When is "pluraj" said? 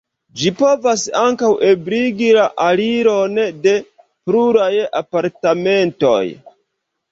4.01-4.73